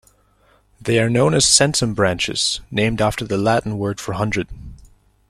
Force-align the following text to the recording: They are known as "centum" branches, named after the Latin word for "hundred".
They 0.81 0.97
are 0.99 1.11
known 1.11 1.35
as 1.35 1.45
"centum" 1.45 1.93
branches, 1.93 2.59
named 2.71 3.03
after 3.03 3.23
the 3.23 3.37
Latin 3.37 3.77
word 3.77 3.99
for 3.99 4.13
"hundred". 4.13 4.47